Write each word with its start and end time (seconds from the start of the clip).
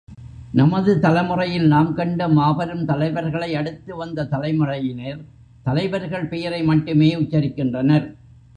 நமது 0.53 0.99
தலைமுறையில் 0.99 1.67
நாம் 1.67 1.93
கண்ட 1.93 2.27
மாபெருந்தலைவர்களையடுத்து 2.27 3.91
வந்த 3.95 4.25
தலைமுறையினர் 4.25 5.21
தலைவர்கள் 5.63 6.27
பெயரை 6.27 6.63
மட்டுமே 6.63 7.15
உச்சரிக்கின்றனர். 7.15 8.07